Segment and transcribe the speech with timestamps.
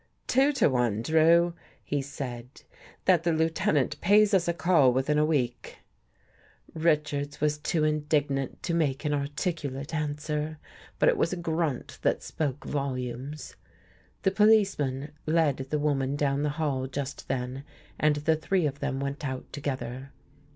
[0.27, 1.03] "Two to one.
[1.03, 1.53] Drew,"
[1.83, 2.63] he said,"
[3.05, 5.77] that the Lieu tenant pays us a call within a week."
[6.73, 10.57] Richards was too indignant to make an articulate answer.
[10.97, 13.55] But it was a grunt that spoke volumes.
[14.23, 17.63] The policeman led the woman down the hall just then
[17.99, 20.11] and the three of them went out together.